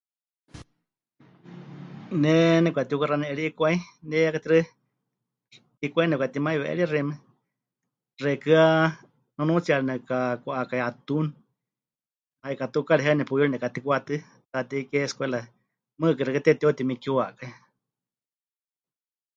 Ne 2.21 2.33
nepɨkatiukaxani'erie 2.63 3.47
'ikwai, 3.49 3.75
ne 4.07 4.17
ya 4.25 4.33
katixaɨ 4.35 4.59
'ikwai 5.83 6.07
nepɨkatimaiwe'erie 6.07 6.89
xeíme, 6.91 7.15
xeikɨ́a 8.21 8.65
nunuutsiyari 9.35 9.85
nepɨkakwa'akai 9.87 10.81
'atún, 10.83 11.27
haikatukaari 12.43 13.03
heiwa 13.05 13.19
nepuyuri 13.19 13.51
nekatikwatɨ́, 13.51 14.25
Taatei 14.51 14.87
Kie 14.89 15.05
escuela 15.07 15.39
mɨɨkɨkɨ 15.99 16.25
xeikɨ́a 16.33 16.45
tepɨte'utimikiwakai. 16.45 17.51